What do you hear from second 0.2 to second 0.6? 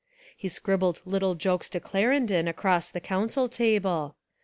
He